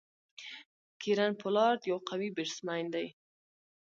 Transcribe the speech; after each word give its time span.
کیرن 1.01 1.31
پولارډ 1.41 1.79
یو 1.91 1.97
قوي 2.09 2.29
بيټسمېن 2.35 2.85
دئ. 2.93 3.07